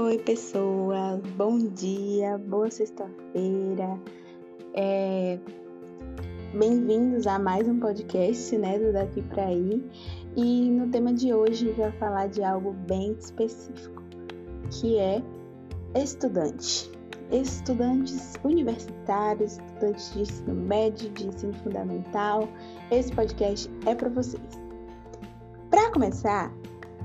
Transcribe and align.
oi 0.00 0.16
pessoas, 0.16 1.20
bom 1.36 1.58
dia, 1.58 2.38
boa 2.38 2.70
sexta-feira. 2.70 4.00
É... 4.72 5.38
Bem-vindos 6.54 7.26
a 7.26 7.38
mais 7.38 7.68
um 7.68 7.78
podcast, 7.78 8.56
né, 8.56 8.78
do 8.78 8.94
Daqui 8.94 9.20
para 9.20 9.44
Aí. 9.44 9.84
E 10.34 10.70
no 10.70 10.88
tema 10.88 11.12
de 11.12 11.34
hoje 11.34 11.70
vai 11.72 11.92
falar 11.92 12.28
de 12.28 12.42
algo 12.42 12.72
bem 12.72 13.12
específico, 13.12 14.02
que 14.70 14.96
é 14.96 15.22
estudante. 15.94 16.90
Estudantes 17.30 18.36
universitários, 18.42 19.58
estudantes 19.58 20.14
de 20.14 20.20
ensino 20.22 20.54
médio, 20.54 21.10
de 21.10 21.26
ensino 21.26 21.52
fundamental. 21.62 22.48
Esse 22.90 23.12
podcast 23.12 23.70
é 23.84 23.94
para 23.94 24.08
vocês. 24.08 24.42
Para 25.70 25.92
começar, 25.92 26.50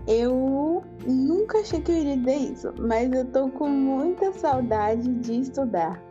eu 0.07 0.83
nunca 1.05 1.59
achei 1.59 1.81
que 1.81 1.91
eu 1.91 1.97
iria 1.97 2.17
dizer 2.17 2.35
isso, 2.35 2.73
mas 2.79 3.11
eu 3.11 3.25
tô 3.25 3.49
com 3.49 3.67
muita 3.67 4.31
saudade 4.33 5.11
de 5.15 5.41
estudar. 5.41 6.01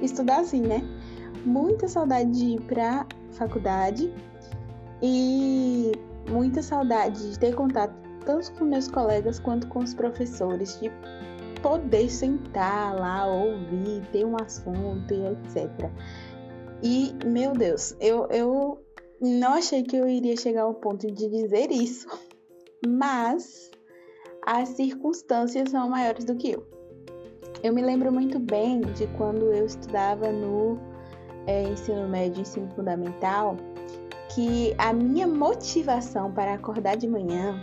Estudar 0.00 0.40
assim, 0.40 0.60
né? 0.60 0.82
Muita 1.44 1.88
saudade 1.88 2.30
de 2.30 2.44
ir 2.54 2.60
pra 2.62 3.06
faculdade 3.32 4.12
e 5.02 5.92
muita 6.30 6.62
saudade 6.62 7.30
de 7.30 7.38
ter 7.38 7.54
contato 7.54 7.94
tanto 8.24 8.52
com 8.52 8.64
meus 8.64 8.88
colegas 8.88 9.38
quanto 9.38 9.66
com 9.68 9.80
os 9.80 9.92
professores, 9.92 10.80
de 10.80 10.90
poder 11.60 12.10
sentar 12.10 12.94
lá, 12.94 13.26
ouvir, 13.26 14.02
ter 14.12 14.24
um 14.24 14.36
assunto 14.40 15.12
e 15.12 15.26
etc. 15.26 15.90
E, 16.82 17.14
meu 17.24 17.52
Deus, 17.52 17.96
eu, 18.00 18.26
eu 18.30 18.78
não 19.20 19.54
achei 19.54 19.82
que 19.82 19.96
eu 19.96 20.08
iria 20.08 20.36
chegar 20.36 20.62
ao 20.62 20.74
ponto 20.74 21.10
de 21.10 21.28
dizer 21.28 21.70
isso, 21.70 22.06
mas 22.86 23.70
as 24.46 24.70
circunstâncias 24.70 25.70
são 25.70 25.88
maiores 25.88 26.24
do 26.24 26.34
que 26.34 26.52
eu. 26.52 26.66
Eu 27.62 27.72
me 27.72 27.82
lembro 27.82 28.12
muito 28.12 28.38
bem 28.38 28.80
de 28.80 29.06
quando 29.16 29.52
eu 29.52 29.64
estudava 29.64 30.30
no 30.30 30.78
é, 31.46 31.62
ensino 31.62 32.06
médio, 32.08 32.42
ensino 32.42 32.68
fundamental, 32.74 33.56
que 34.34 34.74
a 34.78 34.92
minha 34.92 35.26
motivação 35.26 36.32
para 36.32 36.54
acordar 36.54 36.96
de 36.96 37.08
manhã 37.08 37.58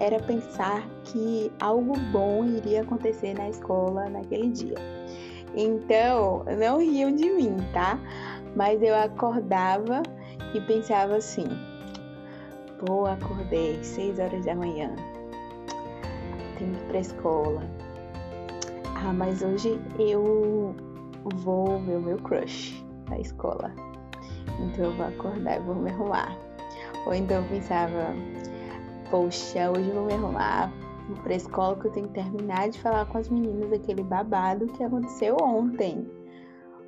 era 0.00 0.20
pensar 0.20 0.86
que 1.04 1.50
algo 1.60 1.98
bom 2.12 2.44
iria 2.44 2.82
acontecer 2.82 3.34
na 3.34 3.48
escola 3.48 4.08
naquele 4.08 4.48
dia. 4.48 4.76
Então, 5.54 6.44
não 6.58 6.78
riam 6.78 7.14
de 7.14 7.30
mim, 7.30 7.56
tá? 7.72 7.98
Mas 8.54 8.82
eu 8.82 8.94
acordava 8.94 10.02
e 10.54 10.60
pensava 10.60 11.16
assim: 11.16 11.46
Pô, 12.78 13.06
acordei 13.06 13.82
6 13.82 14.20
horas 14.20 14.44
da 14.44 14.54
manhã. 14.54 14.94
Tenho 16.56 16.74
que 16.74 16.80
ir 16.80 16.86
pra 16.86 17.00
escola. 17.00 17.62
Ah, 18.94 19.12
mas 19.12 19.42
hoje 19.42 19.80
eu 19.98 20.76
vou 21.36 21.80
ver 21.80 21.96
o 21.96 22.00
meu 22.00 22.18
crush 22.18 22.84
na 23.08 23.18
escola. 23.18 23.72
Então 24.60 24.86
eu 24.86 24.92
vou 24.92 25.06
acordar 25.06 25.56
e 25.56 25.60
vou 25.60 25.74
me 25.74 25.90
arrumar. 25.90 26.36
Ou 27.06 27.14
então 27.14 27.42
eu 27.42 27.48
pensava, 27.48 28.14
poxa, 29.10 29.70
hoje 29.70 29.88
eu 29.88 29.94
vou 29.94 30.06
me 30.06 30.14
arrumar 30.14 30.72
pra 31.22 31.34
escola 31.34 31.74
que 31.76 31.86
eu 31.86 31.92
tenho 31.92 32.06
que 32.08 32.14
terminar 32.14 32.68
de 32.68 32.78
falar 32.80 33.06
com 33.06 33.18
as 33.18 33.28
meninas 33.28 33.72
aquele 33.72 34.02
babado 34.02 34.66
que 34.68 34.84
aconteceu 34.84 35.36
ontem 35.40 36.06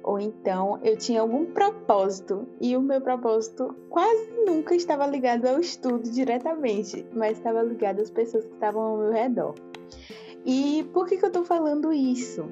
ou 0.02 0.18
então 0.18 0.78
eu 0.82 0.96
tinha 0.96 1.20
algum 1.20 1.46
propósito 1.46 2.46
e 2.60 2.76
o 2.76 2.80
meu 2.80 3.00
propósito 3.00 3.74
quase 3.88 4.30
nunca 4.46 4.74
estava 4.74 5.06
ligado 5.06 5.46
ao 5.46 5.60
estudo 5.60 6.10
diretamente, 6.10 7.06
mas 7.14 7.38
estava 7.38 7.62
ligado 7.62 8.00
às 8.00 8.10
pessoas 8.10 8.44
que 8.44 8.54
estavam 8.54 8.82
ao 8.82 8.96
meu 8.98 9.12
redor. 9.12 9.54
E 10.44 10.88
por 10.92 11.06
que, 11.06 11.16
que 11.16 11.24
eu 11.24 11.28
estou 11.28 11.44
falando 11.44 11.92
isso? 11.92 12.44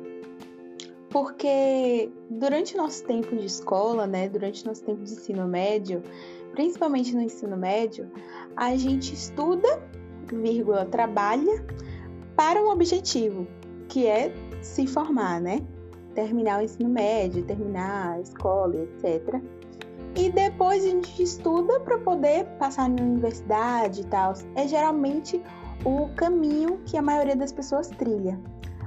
Porque 1.10 2.10
durante 2.28 2.74
o 2.74 2.78
nosso 2.78 3.02
tempo 3.04 3.34
de 3.34 3.46
escola, 3.46 4.06
né, 4.06 4.28
durante 4.28 4.62
o 4.64 4.68
nosso 4.68 4.84
tempo 4.84 5.02
de 5.02 5.12
ensino 5.12 5.48
médio, 5.48 6.02
principalmente 6.52 7.14
no 7.14 7.22
ensino 7.22 7.56
médio, 7.56 8.10
a 8.54 8.76
gente 8.76 9.14
estuda, 9.14 9.82
vírgula, 10.26 10.84
trabalha 10.84 11.64
para 12.36 12.62
um 12.62 12.68
objetivo, 12.68 13.46
que 13.88 14.06
é 14.06 14.32
se 14.60 14.86
formar, 14.86 15.40
né? 15.40 15.66
Terminar 16.18 16.58
o 16.58 16.62
ensino 16.64 16.88
médio, 16.88 17.44
terminar 17.44 18.14
a 18.14 18.20
escola, 18.20 18.74
etc. 18.74 19.40
E 20.16 20.28
depois 20.30 20.84
a 20.84 20.88
gente 20.88 21.22
estuda 21.22 21.78
para 21.78 21.96
poder 21.98 22.44
passar 22.58 22.88
na 22.88 23.00
universidade 23.00 24.00
e 24.00 24.04
tal. 24.04 24.34
É 24.56 24.66
geralmente 24.66 25.40
o 25.84 26.08
caminho 26.16 26.80
que 26.84 26.96
a 26.96 27.02
maioria 27.02 27.36
das 27.36 27.52
pessoas 27.52 27.86
trilha. 27.90 28.36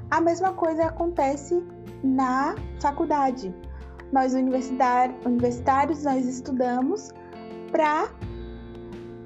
A 0.10 0.20
mesma 0.20 0.52
coisa 0.52 0.88
acontece 0.88 1.64
na 2.04 2.54
faculdade. 2.82 3.56
Nós 4.12 4.34
universitários 4.34 6.04
nós 6.04 6.26
estudamos 6.26 7.14
para 7.72 8.10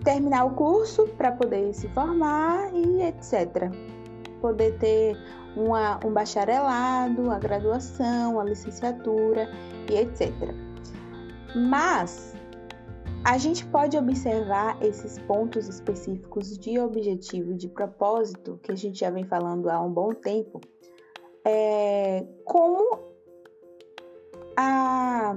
terminar 0.03 0.45
o 0.45 0.51
curso, 0.51 1.07
para 1.17 1.31
poder 1.31 1.73
se 1.73 1.87
formar 1.87 2.71
e 2.71 3.01
etc. 3.01 3.71
Poder 4.41 4.77
ter 4.77 5.17
uma, 5.55 5.99
um 6.05 6.11
bacharelado, 6.11 7.31
a 7.31 7.39
graduação, 7.39 8.39
a 8.39 8.43
licenciatura 8.43 9.49
e 9.89 9.95
etc. 9.95 10.31
Mas 11.55 12.35
a 13.23 13.37
gente 13.37 13.65
pode 13.65 13.97
observar 13.97 14.77
esses 14.83 15.17
pontos 15.19 15.67
específicos 15.67 16.57
de 16.57 16.77
objetivo 16.79 17.53
e 17.53 17.55
de 17.55 17.67
propósito, 17.67 18.59
que 18.61 18.71
a 18.71 18.75
gente 18.75 18.99
já 18.99 19.09
vem 19.09 19.23
falando 19.23 19.69
há 19.69 19.81
um 19.81 19.91
bom 19.91 20.13
tempo, 20.13 20.61
é, 21.43 22.25
como 22.43 22.99
a 24.57 25.35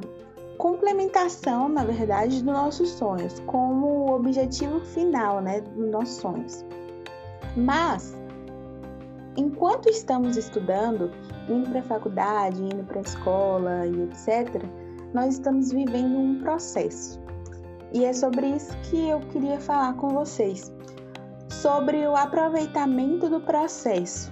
complementação, 0.59 1.69
na 1.69 1.85
verdade, 1.85 2.43
dos 2.43 2.53
nossos 2.53 2.91
sonhos, 2.91 3.39
como 3.41 3.87
o 3.87 4.13
objetivo 4.13 4.81
final 4.81 5.41
né, 5.41 5.61
dos 5.61 5.91
nossos 5.91 6.17
sonhos. 6.17 6.65
Mas 7.57 8.18
enquanto 9.39 9.89
estamos 9.89 10.37
estudando, 10.37 11.11
indo 11.49 11.71
para 11.71 11.79
a 11.79 11.85
faculdade, 11.85 12.61
indo 12.61 12.83
para 12.85 12.99
a 12.99 13.03
escola 13.03 13.87
e 13.87 14.03
etc., 14.03 14.63
nós 15.15 15.35
estamos 15.35 15.71
vivendo 15.71 16.19
um 16.19 16.41
processo. 16.41 17.21
E 17.93 18.05
é 18.05 18.13
sobre 18.13 18.49
isso 18.49 18.77
que 18.91 19.09
eu 19.09 19.21
queria 19.21 19.61
falar 19.61 19.95
com 19.95 20.09
vocês, 20.09 20.73
sobre 21.49 22.07
o 22.07 22.17
aproveitamento 22.17 23.31
do 23.31 23.41
processo. 23.41 24.29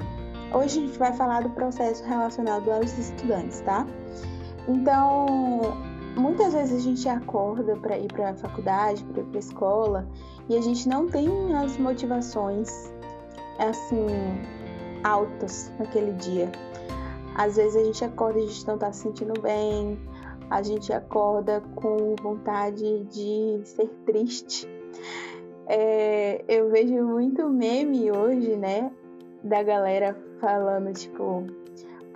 Hoje 0.52 0.80
a 0.80 0.86
gente 0.86 0.98
vai 0.98 1.12
falar 1.12 1.42
do 1.42 1.50
processo 1.50 2.04
relacionado 2.04 2.70
aos 2.70 2.98
estudantes, 2.98 3.60
tá? 3.60 3.86
Então, 4.68 5.26
muitas 6.16 6.52
vezes 6.52 6.80
a 6.80 6.82
gente 6.82 7.08
acorda 7.08 7.76
para 7.76 7.96
ir 7.96 8.12
para 8.12 8.30
a 8.30 8.34
faculdade, 8.34 9.04
para 9.04 9.22
ir 9.22 9.24
para 9.26 9.38
a 9.38 9.38
escola, 9.38 10.08
e 10.48 10.56
a 10.56 10.60
gente 10.60 10.88
não 10.88 11.06
tem 11.06 11.28
as 11.54 11.78
motivações 11.78 12.92
assim 13.58 14.06
altas 15.04 15.72
naquele 15.78 16.12
dia. 16.12 16.50
Às 17.34 17.56
vezes 17.56 17.76
a 17.76 17.84
gente 17.84 18.04
acorda 18.04 18.38
e 18.38 18.44
a 18.44 18.46
gente 18.46 18.66
não 18.66 18.78
tá 18.78 18.92
se 18.92 19.02
sentindo 19.02 19.40
bem, 19.40 19.98
a 20.48 20.62
gente 20.62 20.92
acorda 20.92 21.60
com 21.74 22.16
vontade 22.22 23.04
de 23.04 23.60
ser 23.64 23.88
triste. 24.06 24.68
É, 25.66 26.44
eu 26.48 26.70
vejo 26.70 26.94
muito 27.04 27.48
meme 27.48 28.10
hoje, 28.10 28.56
né? 28.56 28.90
Da 29.42 29.62
galera 29.62 30.16
falando, 30.40 30.92
tipo, 30.92 31.44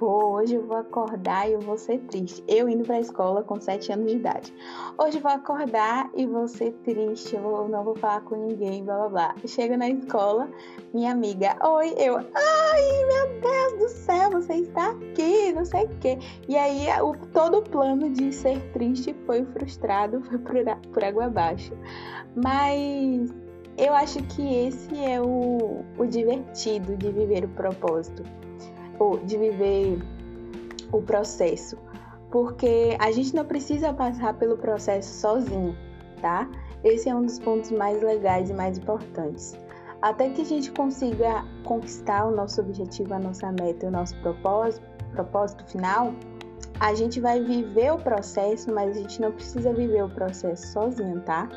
pô, 0.00 0.36
hoje 0.36 0.54
eu 0.54 0.66
vou 0.66 0.78
acordar 0.78 1.46
e 1.46 1.52
eu 1.52 1.60
vou 1.60 1.76
ser 1.76 1.98
triste. 1.98 2.42
Eu 2.48 2.70
indo 2.70 2.84
pra 2.84 2.98
escola 2.98 3.42
com 3.42 3.60
7 3.60 3.92
anos 3.92 4.10
de 4.10 4.16
idade. 4.16 4.54
Hoje 4.96 5.18
eu 5.18 5.22
vou 5.22 5.30
acordar 5.30 6.10
e 6.16 6.24
vou 6.24 6.48
ser 6.48 6.72
triste, 6.82 7.36
eu 7.36 7.68
não 7.68 7.84
vou 7.84 7.94
falar 7.94 8.22
com 8.22 8.34
ninguém, 8.34 8.82
blá 8.82 8.96
blá 8.96 9.08
blá. 9.10 9.34
Chego 9.46 9.76
na 9.76 9.90
escola, 9.90 10.48
minha 10.94 11.12
amiga, 11.12 11.54
oi, 11.62 11.94
eu, 11.98 12.16
ai 12.16 13.04
meu 13.08 13.40
Deus 13.42 13.78
do 13.78 13.88
céu, 13.90 14.30
você 14.30 14.54
está 14.54 14.88
aqui, 14.92 15.52
não 15.52 15.66
sei 15.66 15.84
o 15.84 15.90
quê. 16.00 16.18
E 16.48 16.56
aí 16.56 16.86
o, 17.02 17.12
todo 17.34 17.58
o 17.58 17.62
plano 17.62 18.08
de 18.08 18.32
ser 18.32 18.58
triste 18.72 19.14
foi 19.26 19.44
frustrado, 19.44 20.22
foi 20.22 20.38
por, 20.38 20.54
por 20.94 21.04
água 21.04 21.26
abaixo. 21.26 21.74
Mas 22.34 23.30
eu 23.76 23.92
acho 23.92 24.22
que 24.28 24.66
esse 24.66 24.98
é 25.04 25.20
o, 25.20 25.84
o 25.98 26.06
divertido 26.06 26.96
de 26.96 27.12
viver 27.12 27.44
o 27.44 27.48
propósito 27.48 28.22
de 29.24 29.36
viver 29.36 29.98
o 30.92 31.00
processo, 31.00 31.76
porque 32.30 32.96
a 32.98 33.10
gente 33.10 33.34
não 33.34 33.44
precisa 33.44 33.92
passar 33.92 34.34
pelo 34.34 34.56
processo 34.56 35.20
sozinho, 35.20 35.76
tá? 36.20 36.48
Esse 36.84 37.08
é 37.08 37.14
um 37.14 37.22
dos 37.22 37.38
pontos 37.38 37.70
mais 37.70 38.02
legais 38.02 38.50
e 38.50 38.54
mais 38.54 38.78
importantes. 38.78 39.58
Até 40.02 40.30
que 40.30 40.40
a 40.40 40.44
gente 40.44 40.70
consiga 40.72 41.44
conquistar 41.64 42.26
o 42.26 42.30
nosso 42.30 42.60
objetivo, 42.60 43.12
a 43.12 43.18
nossa 43.18 43.52
meta, 43.52 43.86
o 43.86 43.90
nosso 43.90 44.16
propósito, 44.20 44.86
propósito 45.12 45.64
final, 45.70 46.14
a 46.78 46.94
gente 46.94 47.20
vai 47.20 47.42
viver 47.42 47.92
o 47.92 47.98
processo, 47.98 48.72
mas 48.72 48.96
a 48.96 49.00
gente 49.00 49.20
não 49.20 49.32
precisa 49.32 49.72
viver 49.72 50.02
o 50.02 50.08
processo 50.08 50.72
sozinho, 50.72 51.20
tá? 51.20 51.48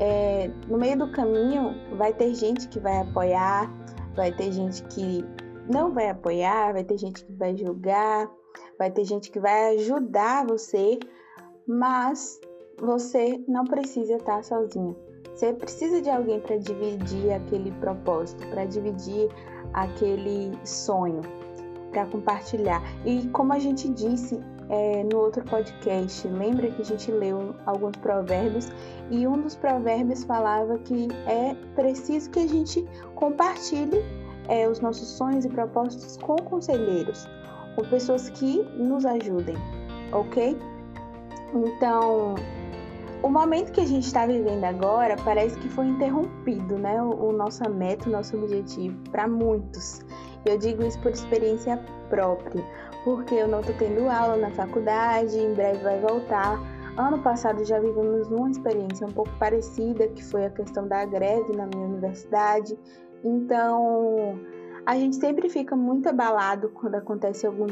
É, 0.00 0.50
no 0.66 0.78
meio 0.78 0.98
do 0.98 1.08
caminho 1.12 1.74
vai 1.96 2.12
ter 2.12 2.34
gente 2.34 2.66
que 2.66 2.80
vai 2.80 2.98
apoiar, 2.98 3.70
vai 4.16 4.32
ter 4.32 4.50
gente 4.50 4.82
que 4.84 5.24
não 5.70 5.92
vai 5.92 6.10
apoiar, 6.10 6.72
vai 6.72 6.84
ter 6.84 6.98
gente 6.98 7.24
que 7.24 7.32
vai 7.32 7.56
julgar, 7.56 8.30
vai 8.78 8.90
ter 8.90 9.04
gente 9.04 9.30
que 9.30 9.38
vai 9.38 9.76
ajudar 9.76 10.46
você, 10.46 10.98
mas 11.66 12.40
você 12.78 13.42
não 13.46 13.64
precisa 13.64 14.14
estar 14.14 14.42
sozinha. 14.42 14.94
Você 15.34 15.52
precisa 15.52 16.02
de 16.02 16.10
alguém 16.10 16.40
para 16.40 16.56
dividir 16.56 17.32
aquele 17.32 17.70
propósito, 17.72 18.46
para 18.48 18.64
dividir 18.64 19.28
aquele 19.72 20.58
sonho, 20.66 21.20
para 21.90 22.04
compartilhar. 22.06 22.82
E 23.06 23.28
como 23.28 23.52
a 23.52 23.58
gente 23.58 23.88
disse 23.88 24.40
é, 24.68 25.04
no 25.04 25.18
outro 25.18 25.44
podcast, 25.44 26.26
lembra 26.28 26.70
que 26.70 26.82
a 26.82 26.84
gente 26.84 27.10
leu 27.10 27.54
alguns 27.66 27.96
provérbios 27.96 28.70
e 29.10 29.26
um 29.26 29.40
dos 29.40 29.56
provérbios 29.56 30.24
falava 30.24 30.78
que 30.78 31.08
é 31.26 31.54
preciso 31.74 32.30
que 32.30 32.40
a 32.40 32.46
gente 32.46 32.86
compartilhe 33.14 34.02
é, 34.50 34.68
os 34.68 34.80
nossos 34.80 35.08
sonhos 35.08 35.44
e 35.44 35.48
propósitos 35.48 36.16
com 36.16 36.36
conselheiros, 36.36 37.26
com 37.76 37.82
pessoas 37.84 38.28
que 38.30 38.62
nos 38.76 39.06
ajudem, 39.06 39.56
ok? 40.12 40.58
Então, 41.54 42.34
o 43.22 43.28
momento 43.28 43.72
que 43.72 43.80
a 43.80 43.86
gente 43.86 44.06
está 44.06 44.26
vivendo 44.26 44.64
agora 44.64 45.16
parece 45.24 45.58
que 45.58 45.68
foi 45.68 45.86
interrompido, 45.86 46.76
né? 46.76 47.00
O, 47.02 47.28
o 47.28 47.32
nosso 47.32 47.62
meta, 47.70 48.08
o 48.08 48.12
nosso 48.12 48.36
objetivo 48.36 48.96
para 49.10 49.28
muitos. 49.28 50.00
Eu 50.44 50.58
digo 50.58 50.82
isso 50.84 50.98
por 51.00 51.12
experiência 51.12 51.76
própria, 52.08 52.64
porque 53.04 53.34
eu 53.34 53.46
não 53.46 53.60
estou 53.60 53.74
tendo 53.76 54.08
aula 54.08 54.36
na 54.36 54.50
faculdade, 54.50 55.38
em 55.38 55.54
breve 55.54 55.82
vai 55.82 56.00
voltar. 56.00 56.58
Ano 56.96 57.18
passado 57.18 57.64
já 57.64 57.78
vivemos 57.78 58.28
uma 58.28 58.50
experiência 58.50 59.06
um 59.06 59.12
pouco 59.12 59.30
parecida, 59.38 60.08
que 60.08 60.24
foi 60.24 60.46
a 60.46 60.50
questão 60.50 60.88
da 60.88 61.04
greve 61.04 61.54
na 61.54 61.66
minha 61.66 61.86
universidade. 61.86 62.76
Então, 63.22 64.40
a 64.86 64.96
gente 64.96 65.16
sempre 65.16 65.48
fica 65.48 65.76
muito 65.76 66.08
abalado 66.08 66.70
quando 66.70 66.94
acontece 66.94 67.46
algum 67.46 67.66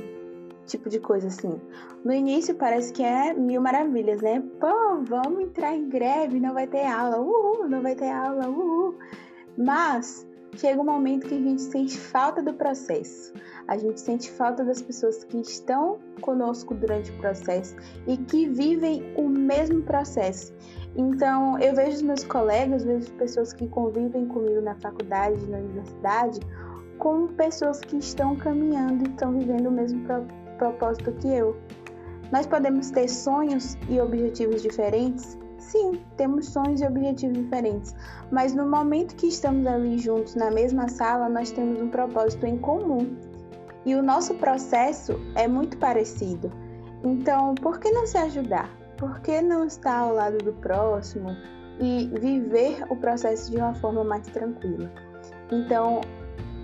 tipo 0.67 0.89
de 0.91 1.01
coisa 1.01 1.29
assim. 1.29 1.59
No 2.05 2.13
início 2.13 2.55
parece 2.55 2.93
que 2.93 3.03
é 3.03 3.33
mil 3.33 3.61
maravilhas, 3.61 4.21
né? 4.21 4.43
Pô, 4.61 5.03
vamos 5.03 5.41
entrar 5.41 5.75
em 5.75 5.89
greve, 5.89 6.39
não 6.39 6.53
vai 6.53 6.67
ter 6.67 6.87
aula, 6.87 7.19
uhul, 7.19 7.69
não 7.69 7.81
vai 7.81 7.95
ter 7.95 8.11
aula, 8.11 8.49
uhul. 8.49 8.95
Mas 9.57 10.28
chega 10.57 10.81
um 10.81 10.85
momento 10.85 11.29
que 11.29 11.35
a 11.35 11.39
gente 11.39 11.63
sente 11.63 11.97
falta 11.97 12.43
do 12.43 12.53
processo. 12.55 13.33
A 13.67 13.77
gente 13.77 14.01
sente 14.01 14.31
falta 14.31 14.65
das 14.65 14.81
pessoas 14.81 15.25
que 15.25 15.39
estão 15.39 15.99
conosco 16.21 16.75
durante 16.75 17.11
o 17.11 17.19
processo 17.19 17.77
e 18.07 18.17
que 18.17 18.49
vivem 18.49 19.03
o 19.17 19.29
mesmo 19.29 19.83
processo. 19.83 20.53
Então, 20.97 21.59
eu 21.59 21.75
vejo 21.75 21.97
os 21.97 22.03
meus 22.03 22.25
colegas, 22.25 22.85
vejo 22.85 23.13
pessoas 23.13 23.53
que 23.53 23.69
convivem 23.69 24.27
comigo 24.27 24.61
na 24.61 24.75
faculdade, 24.75 25.47
na 25.47 25.59
universidade, 25.59 26.41
como 26.99 27.29
pessoas 27.29 27.81
que 27.81 27.97
estão 27.97 28.35
caminhando 28.35 29.07
e 29.07 29.11
estão 29.11 29.33
vivendo 29.33 29.67
o 29.67 29.71
mesmo 29.71 30.05
propósito 30.59 31.13
que 31.13 31.29
eu. 31.29 31.57
Nós 32.33 32.47
podemos 32.47 32.91
ter 32.91 33.09
sonhos 33.09 33.77
e 33.89 34.01
objetivos 34.01 34.63
diferentes? 34.63 35.39
Sim, 35.59 36.01
temos 36.17 36.47
sonhos 36.47 36.81
e 36.81 36.87
objetivos 36.87 37.37
diferentes, 37.37 37.95
mas 38.31 38.55
no 38.55 38.69
momento 38.69 39.17
que 39.17 39.27
estamos 39.27 39.67
ali 39.67 39.99
juntos 39.99 40.35
na 40.35 40.51
mesma 40.51 40.89
sala, 40.89 41.29
nós 41.29 41.51
temos 41.51 41.81
um 41.81 41.89
propósito 41.89 42.47
em 42.47 42.57
comum. 42.57 43.17
E 43.85 43.95
o 43.95 44.03
nosso 44.03 44.35
processo 44.35 45.21
é 45.35 45.49
muito 45.49 45.77
parecido. 45.79 46.53
Então, 47.05 47.55
por 47.57 47.79
que 47.79 47.91
não 47.91 48.07
se 48.07 48.19
ajudar? 48.19 48.71
Por 48.97 49.21
que 49.21 49.41
não 49.41 49.65
estar 49.65 49.99
ao 49.99 50.15
lado 50.15 50.39
do 50.39 50.53
próximo 50.55 51.31
e 51.81 52.07
viver 52.21 52.85
o 52.91 52.97
processo 52.97 53.51
de 53.51 53.57
uma 53.57 53.75
forma 53.75 54.05
mais 54.05 54.27
tranquila? 54.29 54.91
Então, 55.51 56.01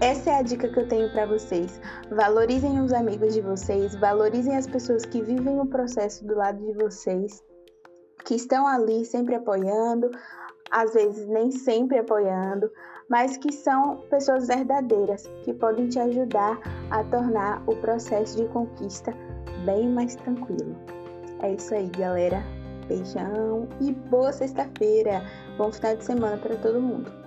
essa 0.01 0.31
é 0.31 0.39
a 0.39 0.43
dica 0.43 0.69
que 0.69 0.79
eu 0.79 0.89
tenho 0.89 1.11
para 1.13 1.27
vocês. 1.27 1.81
Valorizem 2.11 2.81
os 2.81 2.93
amigos 2.93 3.35
de 3.35 3.41
vocês, 3.41 3.95
valorizem 3.95 4.57
as 4.57 4.67
pessoas 4.67 5.05
que 5.05 5.23
vivem 5.23 5.61
o 5.61 5.67
processo 5.67 6.27
do 6.27 6.35
lado 6.35 6.59
de 6.59 6.73
vocês, 6.75 7.43
que 8.25 8.35
estão 8.35 8.67
ali 8.67 9.05
sempre 9.05 9.35
apoiando, 9.35 10.11
às 10.71 10.95
vezes 10.95 11.27
nem 11.29 11.51
sempre 11.51 11.99
apoiando, 11.99 12.71
mas 13.09 13.37
que 13.37 13.53
são 13.53 13.99
pessoas 14.09 14.47
verdadeiras, 14.47 15.27
que 15.43 15.53
podem 15.53 15.89
te 15.89 15.99
ajudar 15.99 16.59
a 16.91 17.05
tornar 17.05 17.63
o 17.67 17.77
processo 17.77 18.37
de 18.37 18.49
conquista 18.49 19.13
bem 19.65 19.89
mais 19.89 20.17
tranquilo. 20.17 20.75
É 21.43 21.53
isso 21.53 21.75
aí, 21.75 21.89
galera. 21.91 22.43
Beijão 22.89 23.69
e 23.81 23.93
boa 23.93 24.33
sexta-feira. 24.33 25.23
Bom 25.57 25.73
final 25.73 25.97
de 25.97 26.05
semana 26.05 26.37
para 26.37 26.57
todo 26.57 26.81
mundo. 26.81 27.24